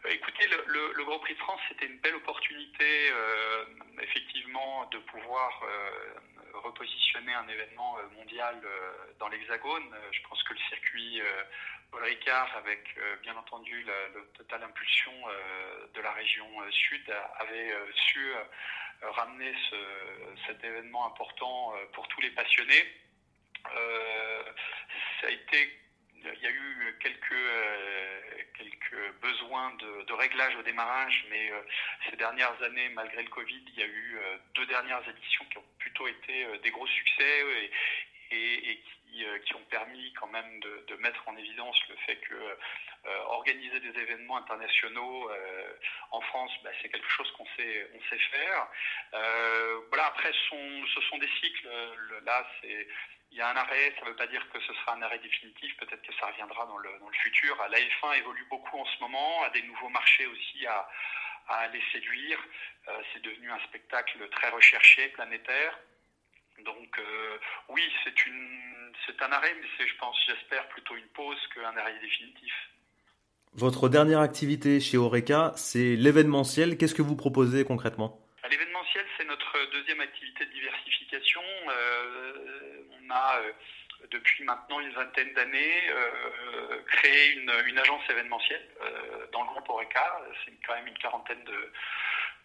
Euh, 0.05 0.09
écoutez, 0.09 0.47
le, 0.47 0.93
le, 0.95 1.05
Grand 1.05 1.19
Prix 1.19 1.35
de 1.35 1.39
France, 1.39 1.59
c'était 1.69 1.85
une 1.85 1.99
belle 1.99 2.15
opportunité, 2.15 3.11
euh, 3.13 3.63
effectivement, 4.01 4.89
de 4.91 4.97
pouvoir 4.97 5.61
euh, 5.63 6.59
un 7.33 7.47
événement 7.47 7.97
mondial 8.15 8.55
dans 9.19 9.27
l'Hexagone. 9.27 9.95
Je 10.11 10.21
pense 10.27 10.41
que 10.43 10.53
le 10.53 10.59
circuit 10.69 11.21
Paul 11.91 12.03
Ricard, 12.03 12.55
avec 12.57 12.97
bien 13.21 13.35
entendu 13.35 13.83
la, 13.83 14.21
totale 14.37 14.63
impulsion 14.63 15.13
de 15.93 16.01
la 16.01 16.11
région 16.11 16.47
sud, 16.71 17.03
avait 17.39 17.73
su 17.93 18.33
euh, 19.03 19.11
ramener 19.11 19.53
ce, 19.69 19.75
cet 20.47 20.63
événement 20.63 21.05
important 21.05 21.73
euh, 21.75 21.85
pour 21.93 22.07
tous 22.07 22.21
les 22.21 22.31
passionnés. 22.31 22.83
Euh, 23.75 24.43
ça 25.21 25.27
a 25.27 25.29
été 25.29 25.79
il 26.35 26.41
y 26.43 26.47
a 26.47 26.51
eu 26.51 26.97
quelques, 26.99 27.35
quelques 28.57 29.13
besoins 29.21 29.73
de, 29.75 30.13
réglage 30.13 30.55
au 30.55 30.63
démarrage, 30.63 31.25
mais 31.29 31.51
ces 32.09 32.15
dernières 32.15 32.61
années, 32.63 32.89
malgré 32.89 33.23
le 33.23 33.29
Covid, 33.29 33.63
il 33.67 33.79
y 33.79 33.83
a 33.83 33.87
eu 33.87 34.17
deux 34.55 34.65
dernières 34.65 35.07
éditions 35.07 35.45
qui 35.51 35.57
ont 35.59 35.65
plutôt 35.77 36.07
été 36.07 36.45
des 36.63 36.71
gros 36.71 36.87
succès 36.87 37.69
et, 38.31 38.81
qui, 39.45 39.55
ont 39.55 39.63
permis 39.69 40.13
quand 40.13 40.27
même 40.27 40.59
de, 40.59 40.95
mettre 40.97 41.27
en 41.27 41.37
évidence 41.37 41.77
le 41.89 41.95
fait 42.05 42.15
que 42.17 42.33
euh, 43.07 43.19
organiser 43.27 43.79
des 43.79 43.99
événements 43.99 44.37
internationaux 44.37 45.29
euh, 45.29 45.73
en 46.11 46.19
France, 46.21 46.51
bah, 46.63 46.71
c'est 46.81 46.89
quelque 46.89 47.09
chose 47.09 47.31
qu'on 47.37 47.45
sait, 47.55 47.66
on 47.93 48.01
sait 48.09 48.19
faire. 48.19 48.67
Euh, 49.13 49.79
voilà, 49.89 50.07
après, 50.07 50.31
ce 50.31 51.01
sont 51.09 51.17
des 51.17 51.29
cycles. 51.41 51.69
Là, 52.23 52.45
il 53.31 53.37
y 53.37 53.41
a 53.41 53.49
un 53.49 53.55
arrêt, 53.55 53.93
ça 53.97 54.05
ne 54.05 54.09
veut 54.09 54.15
pas 54.15 54.27
dire 54.27 54.47
que 54.49 54.59
ce 54.59 54.73
sera 54.73 54.93
un 54.93 55.01
arrêt 55.01 55.19
définitif, 55.19 55.75
peut-être 55.77 56.01
que 56.01 56.13
ça 56.19 56.27
reviendra 56.27 56.65
dans 56.65 56.77
le, 56.77 56.89
futur. 57.23 57.57
La 57.69 57.79
F1 57.79 58.17
évolue 58.17 58.45
beaucoup 58.49 58.77
en 58.77 58.85
ce 58.85 58.99
moment, 58.99 59.43
a 59.43 59.49
des 59.49 59.63
nouveaux 59.63 59.89
marchés 59.89 60.27
aussi 60.27 60.65
à, 60.67 60.87
à 61.49 61.55
aller 61.61 61.81
séduire. 61.91 62.39
Euh, 62.87 63.01
c'est 63.11 63.21
devenu 63.21 63.51
un 63.51 63.59
spectacle 63.65 64.29
très 64.29 64.49
recherché, 64.49 65.09
planétaire. 65.09 65.77
Donc 66.59 66.97
euh, 66.99 67.37
oui, 67.69 67.83
c'est 68.03 69.21
un 69.21 69.31
arrêt, 69.31 69.53
mais 69.59 69.67
c'est 69.77 69.87
je 69.87 69.95
pense, 69.97 70.17
j'espère 70.25 70.67
plutôt 70.69 70.95
une 70.95 71.07
pause 71.09 71.39
qu'un 71.53 71.75
arrêt 71.77 71.99
définitif. 71.99 72.53
Votre 73.57 73.89
dernière 73.89 74.19
activité 74.19 74.79
chez 74.79 74.97
Oreca, 74.97 75.51
c'est 75.55 75.95
l'événementiel. 75.95 76.77
Qu'est-ce 76.77 76.93
que 76.93 77.01
vous 77.01 77.15
proposez 77.15 77.65
concrètement? 77.65 78.21
L'événementiel, 78.47 79.03
c'est 79.17 79.25
notre 79.25 79.57
deuxième 79.71 79.99
activité 79.99 80.45
de 80.45 80.51
diversification. 80.51 81.41
Euh, 81.67 82.83
on 83.01 83.09
a, 83.09 83.39
euh, 83.39 83.51
depuis 84.11 84.43
maintenant 84.43 84.79
une 84.79 84.91
vingtaine 84.91 85.33
d'années, 85.33 85.89
euh, 85.89 86.83
créé 86.85 87.33
une, 87.33 87.51
une, 87.65 87.79
agence 87.79 88.03
événementielle 88.11 88.61
dans 89.33 89.41
le 89.41 89.47
groupe 89.47 89.67
Oreca. 89.69 90.21
C'est 90.45 90.53
quand 90.63 90.75
même 90.75 90.85
une 90.85 90.97
quarantaine 90.99 91.43
de, 91.45 91.71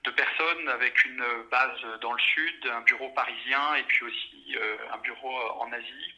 de 0.04 0.11
personnes 0.11 0.68
avec 0.68 1.04
une 1.04 1.25
base 1.50 1.80
dans 2.00 2.12
le 2.12 2.21
sud, 2.21 2.66
un 2.66 2.80
bureau 2.80 3.09
parisien 3.11 3.75
et 3.76 3.82
puis 3.85 4.04
aussi 4.04 4.56
euh, 4.56 4.76
un 4.92 4.99
bureau 4.99 5.38
en 5.61 5.73
Asie. 5.73 6.14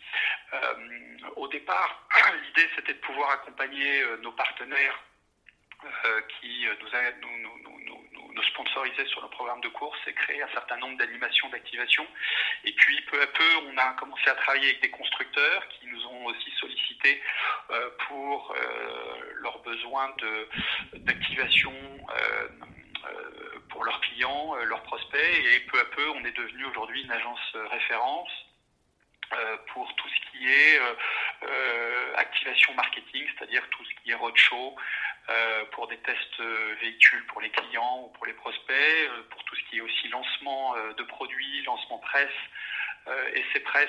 Euh, 0.54 1.18
au 1.36 1.48
départ, 1.48 2.06
l'idée 2.46 2.68
c'était 2.76 2.94
de 2.94 2.98
pouvoir 3.00 3.30
accompagner 3.30 4.02
euh, 4.02 4.16
nos 4.18 4.32
partenaires 4.32 5.00
qui 6.40 6.66
nous, 7.20 8.42
sponsorisaient 8.42 9.06
sur 9.06 9.20
le 9.20 9.28
programme 9.28 9.60
de 9.60 9.68
course 9.68 9.98
et 10.06 10.14
créer 10.14 10.40
un 10.40 10.48
certain 10.48 10.78
nombre 10.78 10.96
d'animations, 10.96 11.48
d'activations. 11.50 12.06
Et 12.64 12.72
puis 12.72 12.98
peu 13.02 13.20
à 13.20 13.26
peu, 13.26 13.56
on 13.66 13.76
a 13.76 13.92
commencé 13.94 14.30
à 14.30 14.34
travailler 14.34 14.68
avec 14.68 14.80
des 14.80 14.90
constructeurs 14.90 15.68
qui 15.68 15.86
nous 15.88 16.06
ont 16.06 16.24
aussi 16.26 16.50
sollicité 16.58 17.22
pour 18.06 18.54
leurs 19.42 19.58
besoins 19.58 20.14
d'activation 20.94 21.74
leurs 23.84 24.00
clients, 24.00 24.54
leurs 24.64 24.82
prospects. 24.82 25.44
Et 25.54 25.60
peu 25.60 25.78
à 25.80 25.84
peu, 25.84 26.08
on 26.10 26.24
est 26.24 26.36
devenu 26.36 26.64
aujourd'hui 26.66 27.02
une 27.02 27.12
agence 27.12 27.56
référence 27.70 28.30
euh, 29.32 29.56
pour 29.72 29.92
tout 29.96 30.08
ce 30.08 30.30
qui 30.30 30.46
est 30.46 30.78
euh, 30.78 30.94
euh, 31.44 32.14
activation 32.16 32.74
marketing, 32.74 33.24
c'est-à-dire 33.36 33.62
tout 33.70 33.84
ce 33.84 34.02
qui 34.02 34.10
est 34.10 34.14
roadshow, 34.14 34.76
euh, 35.30 35.64
pour 35.72 35.88
des 35.88 35.96
tests 35.98 36.40
véhicules 36.80 37.24
pour 37.26 37.40
les 37.40 37.50
clients 37.50 38.02
ou 38.04 38.08
pour 38.12 38.26
les 38.26 38.34
prospects, 38.34 39.10
pour 39.30 39.42
tout 39.44 39.56
ce 39.56 39.62
qui 39.70 39.78
est 39.78 39.80
aussi 39.80 40.08
lancement 40.08 40.74
de 40.96 41.02
produits, 41.04 41.62
lancement 41.62 41.98
presse, 41.98 42.28
euh, 43.06 43.30
et 43.34 43.44
c'est 43.52 43.60
presse 43.60 43.88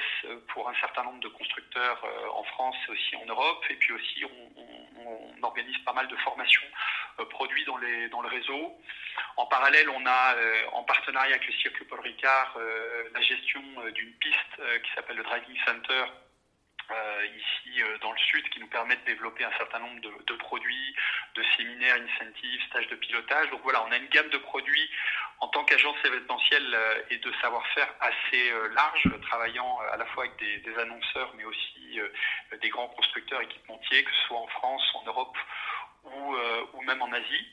pour 0.49 0.67
un 0.67 0.75
certain 0.75 1.03
nombre 1.03 1.21
de 1.21 1.29
constructeurs 1.29 2.03
euh, 2.03 2.29
en 2.33 2.43
France 2.43 2.75
et 2.87 2.91
aussi 2.91 3.15
en 3.15 3.25
Europe. 3.25 3.63
Et 3.69 3.75
puis 3.75 3.93
aussi, 3.93 4.25
on, 4.25 4.51
organise 5.43 5.77
pas 5.85 5.93
mal 5.93 6.07
de 6.07 6.15
formations 6.17 6.65
euh, 6.65 7.04
produits 7.29 7.65
dans, 7.65 7.77
le 7.77 8.27
réseau. 8.27 8.77
En 9.37 9.45
parallèle, 9.47 9.89
on 9.89 10.05
a, 10.05 10.35
en 10.73 10.83
partenariat 10.83 11.35
avec 11.35 11.47
le 11.47 11.53
circuit 11.53 11.85
Paul 11.85 11.99
Ricard, 12.01 12.57
la 13.13 13.21
gestion 13.21 13.61
d'une 13.93 14.13
piste 14.13 14.61
qui 14.83 14.91
s'appelle 14.93 15.17
le 15.17 15.23
Driving 15.23 15.57
Center 15.65 16.05
euh, 16.91 17.25
ici 17.25 17.81
euh, 17.81 17.97
dans 18.01 18.11
le 18.11 18.17
sud 18.17 18.47
qui 18.49 18.59
nous 18.59 18.67
permet 18.67 18.95
de 18.95 19.05
développer 19.05 19.43
un 19.43 19.51
certain 19.57 19.79
nombre 19.79 19.99
de, 20.01 20.35
produits, 20.35 20.95
de 21.33 21.43
séminaires, 21.57 21.95
incentives, 21.95 22.61
stages 22.69 22.87
de 22.89 22.95
pilotage. 22.95 23.49
Donc 23.49 23.61
voilà, 23.63 23.83
on 23.85 23.91
a 23.91 23.97
une 23.97 24.07
gamme 24.09 24.29
de 24.29 24.37
produits 24.37 24.89
en 25.39 25.47
tant 25.47 25.65
qu'agence 25.65 25.97
événementielle 26.05 26.73
euh, 26.73 27.01
et 27.09 27.17
de 27.17 27.31
savoir-faire 27.41 27.91
assez 27.99 28.51
euh, 28.51 28.69
large, 28.73 29.09
travaillant 29.23 29.79
euh, 29.81 29.93
à 29.93 29.97
la 29.97 30.05
fois 30.07 30.25
avec 30.25 30.37
des, 30.37 30.77
annonceurs 30.77 31.33
mais 31.35 31.45
aussi 31.45 31.99
euh, 31.99 32.07
des 32.61 32.69
grands 32.69 32.87
constructeurs 32.89 33.41
équipementiers, 33.41 34.03
que 34.03 34.11
ce 34.11 34.27
soit 34.27 34.39
en 34.39 34.47
France, 34.47 34.83
en 34.95 35.03
Europe 35.05 35.37
ou, 36.05 36.35
ou 36.73 36.81
même 36.83 37.01
en 37.01 37.11
Asie. 37.11 37.47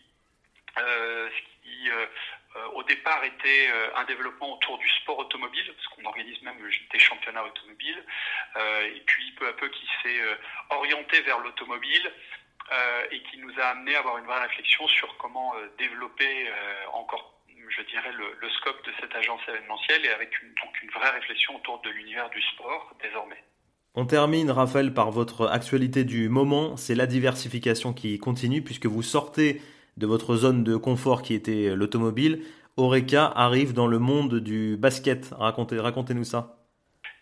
ce 0.77 1.43
qui 1.63 1.91
euh, 2.57 2.67
au 2.75 2.83
départ 2.83 3.25
était 3.25 3.69
euh, 3.71 3.97
un 3.97 4.05
développement 4.05 4.55
autour 4.55 4.77
du 4.79 4.89
sport 5.01 5.19
automobile, 5.19 5.73
parce 5.75 5.89
qu'on 5.89 6.05
organise 6.05 6.41
même 6.43 6.59
des 6.93 6.99
championnats 6.99 7.45
automobiles, 7.45 8.05
euh, 8.57 8.95
et 8.95 9.01
puis 9.07 9.33
peu 9.33 9.49
à 9.49 9.53
peu 9.55 9.69
qui 9.69 9.89
s'est 10.03 10.21
orienté 10.71 11.21
vers 11.23 11.39
l'automobile 11.39 12.13
et 13.11 13.23
qui 13.25 13.37
nous 13.39 13.53
a 13.61 13.65
amené 13.65 13.95
à 13.95 13.99
avoir 13.99 14.17
une 14.17 14.25
vraie 14.25 14.41
réflexion 14.47 14.87
sur 14.89 15.15
comment 15.19 15.55
développer 15.79 16.51
encore 16.93 17.39
je 17.69 17.83
dirais, 17.83 18.13
le, 18.13 18.37
le, 18.41 18.51
scope 18.51 18.85
de 18.85 18.93
cette 19.01 19.15
agence 19.15 19.41
événementielle 19.49 20.05
et 20.05 20.11
avec 20.11 20.43
une, 20.43 20.53
donc 20.55 20.83
une 20.83 20.91
vraie 20.91 21.11
réflexion 21.11 21.57
autour 21.57 21.81
de 21.81 21.91
l'univers 21.91 22.29
du 22.31 22.41
sport 22.43 22.95
désormais. 23.03 23.43
On 23.95 24.07
termine, 24.07 24.51
Raphaël, 24.51 24.95
par 24.95 25.11
votre 25.11 25.49
actualité 25.49 26.05
du 26.05 26.29
moment. 26.31 26.77
C'est 26.77 26.95
la 26.95 27.07
diversification 27.07 27.93
qui 27.93 28.19
continue 28.19 28.63
puisque 28.63 28.87
vous 28.87 29.03
sortez 29.03 29.61
de 29.99 30.07
votre 30.07 30.37
zone 30.37 30.65
de 30.65 30.77
confort 30.77 31.23
qui 31.23 31.35
était 31.35 31.75
l'automobile, 31.77 32.43
Oreca 32.77 33.27
arrive 33.27 33.75
dans 33.75 33.87
le 33.87 33.99
monde 33.99 34.41
du 34.41 34.77
basket. 34.79 35.31
Racontez, 35.33 35.79
racontez-nous 35.79 36.25
ça. 36.25 36.57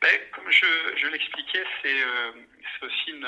Ben, 0.01 0.09
comme 0.33 0.51
je, 0.51 1.07
l'expliquais, 1.09 1.65
c'est 1.83 1.89
euh, 1.89 2.87
aussi 2.87 3.11
une, 3.11 3.27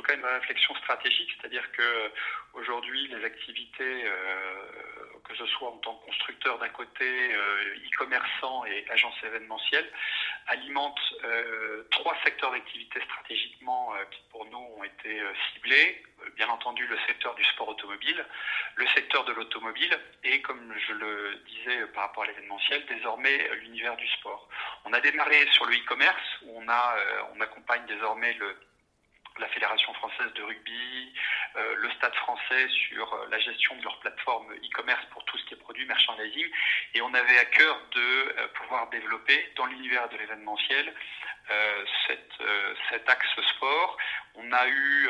tout 0.00 0.06
cas 0.06 0.14
une 0.14 0.24
réflexion 0.24 0.74
stratégique, 0.76 1.28
c'est-à-dire 1.36 1.70
que 1.72 2.10
aujourd'hui 2.54 3.06
les 3.08 3.22
activités, 3.22 4.04
euh, 4.06 4.12
que 5.28 5.36
ce 5.36 5.46
soit 5.46 5.68
en 5.68 5.76
tant 5.76 5.94
que 5.96 6.06
constructeur 6.06 6.58
d'un 6.58 6.70
côté, 6.70 7.34
euh, 7.34 7.76
e-commerçant 7.76 8.64
et 8.64 8.86
agence 8.90 9.14
événementielle, 9.22 9.86
alimentent 10.46 11.14
euh, 11.24 11.86
trois 11.90 12.16
secteurs 12.24 12.50
d'activité 12.50 13.00
stratégiquement 13.02 13.92
qui 14.10 14.20
pour 14.30 14.46
nous 14.46 14.74
ont 14.78 14.84
été 14.84 15.22
ciblés 15.52 16.02
bien 16.36 16.48
entendu 16.48 16.86
le 16.86 16.98
secteur 17.06 17.34
du 17.34 17.44
sport 17.44 17.68
automobile, 17.68 18.24
le 18.76 18.86
secteur 18.88 19.24
de 19.24 19.32
l'automobile 19.32 19.98
et, 20.24 20.40
comme 20.42 20.74
je 20.88 20.92
le 20.92 21.34
disais 21.46 21.86
par 21.94 22.04
rapport 22.04 22.24
à 22.24 22.26
l'événementiel, 22.26 22.84
désormais 22.86 23.48
l'univers 23.56 23.96
du 23.96 24.06
sport. 24.08 24.48
On 24.84 24.92
a 24.92 25.00
démarré 25.00 25.46
sur 25.52 25.64
le 25.64 25.74
e-commerce 25.74 26.38
où 26.42 26.58
on, 26.58 26.68
a, 26.68 26.96
on 27.34 27.40
accompagne 27.40 27.86
désormais 27.86 28.34
le, 28.34 28.54
la 29.40 29.48
Fédération 29.48 29.92
française 29.94 30.32
de 30.34 30.42
rugby, 30.42 31.12
euh, 31.56 31.74
le 31.76 31.90
Stade 31.92 32.14
français 32.14 32.68
sur 32.88 33.12
euh, 33.12 33.26
la 33.30 33.38
gestion 33.40 33.74
de 33.76 33.82
leur 33.82 33.98
plateforme 34.00 34.52
e-commerce 34.54 35.04
pour 35.12 35.24
tout 35.24 35.38
ce 35.38 35.44
qui 35.46 35.54
est 35.54 35.56
produit 35.56 35.86
merchandising. 35.86 36.46
Et 36.94 37.02
on 37.02 37.12
avait 37.14 37.38
à 37.38 37.44
cœur 37.46 37.80
de 37.92 38.00
euh, 38.00 38.48
pouvoir 38.54 38.88
développer 38.90 39.52
dans 39.56 39.66
l'univers 39.66 40.08
de 40.10 40.16
l'événementiel 40.16 40.94
cet 42.92 43.08
axe 43.08 43.26
sport. 43.56 43.96
On 44.36 44.52
a 44.52 44.68
eu 44.68 45.08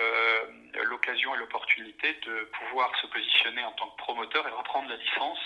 l'occasion 0.85 1.35
et 1.35 1.39
l'opportunité 1.39 2.15
de 2.25 2.45
pouvoir 2.45 2.91
se 2.99 3.09
positionner 3.09 3.63
en 3.63 3.73
tant 3.73 3.91
que 3.91 3.97
promoteur 3.99 4.49
et 4.49 4.51
reprendre 4.51 4.89
la 4.89 4.97
licence 4.97 5.39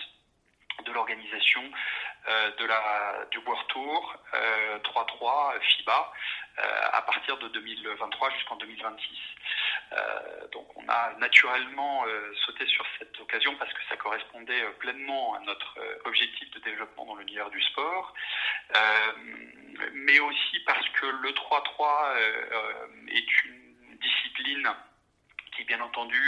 de 0.85 0.93
l'organisation 0.93 1.63
de 2.59 2.65
la 2.65 3.27
du 3.33 3.39
World 3.39 3.67
Tour 3.69 4.17
3-3 4.33 5.55
euh, 5.55 5.61
FIBA 5.61 6.13
à 6.57 7.03
partir 7.03 7.37
de 7.39 7.49
2023 7.49 8.31
jusqu'en 8.31 8.57
2026. 8.57 9.19
donc 10.53 10.67
on 10.77 10.89
a 10.89 11.15
naturellement 11.19 12.05
sauté 12.47 12.67
sur 12.67 12.85
cette 12.99 13.19
occasion 13.21 13.55
parce 13.57 13.73
que 13.73 13.81
ça 13.89 13.97
correspondait 13.97 14.63
pleinement 14.79 15.35
à 15.35 15.41
notre 15.41 15.79
objectif 16.05 16.51
de 16.53 16.61
développement 16.61 17.07
dans 17.07 17.17
l'univers 17.17 17.51
du 17.51 17.61
sport, 17.63 18.15
mais 19.93 20.19
aussi 20.21 20.61
parce 20.61 20.89
que 20.91 21.07
le 21.07 21.31
3-3 21.31 22.19
est 23.09 23.45
une 23.45 23.97
discipline 23.99 24.71
qui 25.57 25.65
bien 25.65 25.81
entendu 25.81 26.21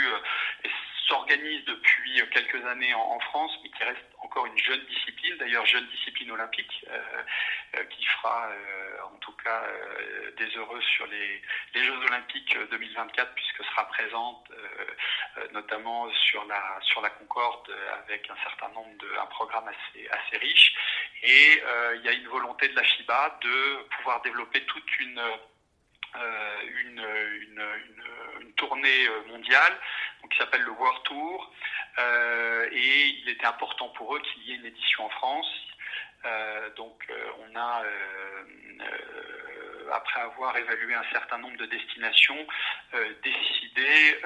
s'organise 1.07 1.63
depuis 1.65 2.21
quelques 2.31 2.65
années 2.65 2.93
en, 2.93 3.19
France, 3.19 3.51
mais 3.63 3.69
qui 3.69 3.83
reste 3.83 4.05
encore 4.19 4.45
une 4.45 4.57
jeune 4.57 4.83
discipline, 4.85 5.37
d'ailleurs 5.37 5.65
jeune 5.65 5.85
discipline 5.87 6.31
olympique, 6.31 6.85
euh, 6.89 6.99
euh, 7.75 7.83
qui 7.85 8.05
fera 8.05 8.49
euh, 8.49 8.97
en 9.03 9.17
tout 9.17 9.33
cas 9.43 9.63
des 10.37 10.47
heureux 10.55 10.81
sur 10.81 11.07
les, 11.07 11.41
Jeux 11.75 12.05
olympiques 12.05 12.57
2024, 12.71 13.33
puisque 13.35 13.63
sera 13.63 13.87
présente 13.87 14.49
notamment 15.53 16.11
sur 16.11 16.43
la 16.45 16.79
sur 16.81 17.01
la 17.01 17.09
Concorde 17.11 17.71
avec 18.03 18.27
un 18.29 18.35
certain 18.43 18.67
nombre 18.69 18.97
de 18.97 19.07
un 19.21 19.25
programme 19.27 19.67
assez 19.67 20.07
assez 20.09 20.37
riche. 20.37 20.73
Et 21.21 21.61
il 21.95 22.01
y 22.03 22.09
a 22.09 22.13
une 22.13 22.27
volonté 22.27 22.67
de 22.67 22.75
la 22.75 22.83
FIBA 22.83 23.39
de 23.41 23.83
pouvoir 23.95 24.21
développer 24.23 24.61
toute 24.65 24.99
une 24.99 25.21
une, 26.15 27.05
une, 27.41 27.63
une, 28.41 28.53
tournée 28.55 29.07
mondiale 29.27 29.79
qui 30.29 30.37
s'appelle 30.37 30.61
le 30.61 30.71
World 30.71 31.03
Tour. 31.03 31.51
Euh, 31.99 32.69
et 32.71 33.07
il 33.21 33.29
était 33.29 33.45
important 33.45 33.89
pour 33.89 34.15
eux 34.15 34.21
qu'il 34.21 34.43
y 34.43 34.51
ait 34.51 34.55
une 34.55 34.65
édition 34.65 35.05
en 35.05 35.09
France. 35.09 35.47
Euh, 36.25 36.69
donc 36.75 37.05
euh, 37.09 37.29
on 37.39 37.55
a, 37.55 37.83
après 39.93 40.21
avoir 40.21 40.57
évalué 40.57 40.93
un 40.93 41.09
certain 41.11 41.37
nombre 41.37 41.57
de 41.57 41.65
destinations, 41.65 42.45
décidé 43.23 44.19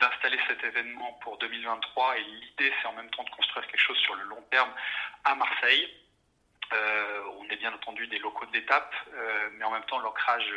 d'installer 0.00 0.38
cet 0.48 0.64
événement 0.64 1.12
pour 1.22 1.38
2023. 1.38 2.18
Et 2.18 2.22
l'idée, 2.22 2.72
c'est 2.80 2.88
en 2.88 2.94
même 2.94 3.10
temps 3.10 3.24
de 3.24 3.30
construire 3.30 3.66
quelque 3.66 3.80
chose 3.80 3.98
sur 3.98 4.14
le 4.14 4.24
long 4.24 4.42
terme 4.50 4.72
à 5.24 5.34
Marseille. 5.34 5.88
Euh, 6.72 7.22
on 7.38 7.44
est 7.48 7.56
bien 7.56 7.72
entendu 7.72 8.06
des 8.06 8.18
locaux 8.18 8.46
d'étape, 8.46 8.94
euh, 9.12 9.48
mais 9.58 9.64
en 9.64 9.70
même 9.70 9.82
temps 9.84 9.98
l'ancrage 9.98 10.48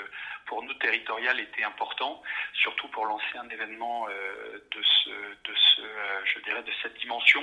pour 0.46 0.62
nous 0.64 0.74
territorial 0.76 1.40
était 1.40 1.64
important, 1.64 2.22
surtout 2.54 2.88
pour 2.90 3.06
lancer 3.06 3.38
un 3.38 3.50
événement 3.50 4.08
euh, 4.10 4.60
de 4.72 4.84
ce, 4.84 5.10
de 5.10 5.56
ce, 5.56 5.82
je 6.26 6.40
dirais, 6.42 6.62
de 6.64 6.72
cette 6.82 6.98
dimension. 7.00 7.42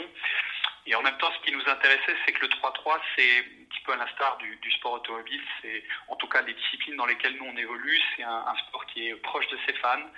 Et 0.87 0.95
en 0.95 1.03
même 1.03 1.17
temps, 1.19 1.31
ce 1.33 1.47
qui 1.47 1.55
nous 1.55 1.69
intéressait, 1.69 2.17
c'est 2.25 2.33
que 2.33 2.43
le 2.43 2.49
3-3, 2.49 2.99
c'est 3.17 3.39
un 3.39 3.65
petit 3.69 3.81
peu 3.85 3.93
à 3.93 3.97
l'instar 3.97 4.39
du, 4.39 4.73
sport 4.73 4.93
automobile, 4.93 5.43
c'est 5.61 5.85
en 6.09 6.17
tout 6.17 6.27
cas 6.29 6.41
les 6.43 6.55
disciplines 6.55 6.97
dans 6.97 7.07
lesquelles 7.07 7.37
nous 7.37 7.45
on 7.45 7.57
évolue, 7.57 8.01
c'est 8.17 8.23
un, 8.23 8.55
sport 8.67 8.87
qui 8.87 9.09
est 9.09 9.15
proche 9.17 9.47
de 9.49 9.59
ses 9.67 9.75
fans, 9.75 10.11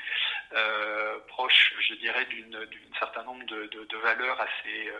proche, 1.28 1.74
je 1.80 1.94
dirais, 1.94 2.24
d'une 2.26 2.68
certain 2.98 3.24
nombre 3.24 3.44
de, 3.44 3.96
valeurs 3.96 4.40
assez 4.40 4.90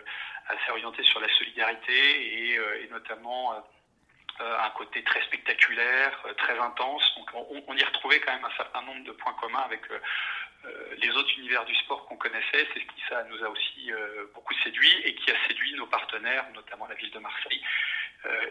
assez 0.47 0.71
orienté 0.71 1.03
sur 1.03 1.19
la 1.19 1.29
solidarité 1.29 2.51
et, 2.51 2.57
euh, 2.57 2.87
notamment 2.91 3.53
euh, 4.41 4.57
un 4.59 4.69
côté 4.71 5.03
très 5.03 5.21
spectaculaire, 5.23 6.19
euh, 6.25 6.33
très 6.33 6.57
intense. 6.59 7.03
Donc 7.17 7.29
on, 7.67 7.75
y 7.75 7.83
retrouvait 7.83 8.19
quand 8.19 8.33
même 8.33 8.45
un 8.45 8.57
certain 8.57 8.81
nombre 8.81 9.03
de 9.03 9.11
points 9.11 9.35
communs 9.39 9.63
avec 9.65 9.81
les 11.01 11.09
autres 11.09 11.31
univers 11.37 11.65
du 11.65 11.75
sport 11.75 12.05
qu'on 12.05 12.15
connaissait. 12.17 12.65
C'est 12.73 12.79
ce 12.79 12.85
qui 12.85 13.01
ça 13.09 13.23
nous 13.29 13.43
a 13.45 13.49
aussi 13.49 13.91
beaucoup 14.33 14.53
séduit 14.63 14.93
et 15.05 15.15
qui 15.15 15.31
a 15.31 15.35
séduit 15.47 15.75
nos 15.75 15.87
partenaires, 15.87 16.45
notamment 16.55 16.87
la 16.87 16.95
ville 16.95 17.11
de 17.11 17.19
Marseille 17.19 17.61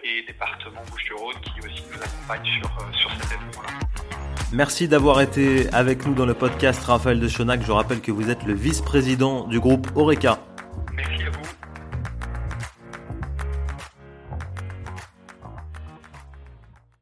et 0.03 0.23
département 0.23 0.83
Bouches-du-Rhône 0.91 1.41
qui 1.41 1.67
aussi 1.67 1.83
nous 1.91 2.03
accompagne 2.03 2.45
sur, 2.61 2.95
sur 2.95 3.11
cet 3.13 3.33
événement-là. 3.33 3.73
Merci 4.53 4.87
d'avoir 4.87 5.23
été 5.23 5.73
avec 5.73 6.05
nous 6.05 6.15
dans 6.15 6.27
le 6.27 6.35
podcast 6.35 6.85
Raphaël 6.85 7.19
de 7.19 7.29
Chonac. 7.29 7.63
Je 7.63 7.73
rappelle 7.73 8.03
que 8.03 8.13
vous 8.13 8.29
êtes 8.29 8.43
le 8.43 8.53
vice-président 8.53 9.47
du 9.47 9.61
groupe 9.61 9.87
Oreca. 9.97 10.39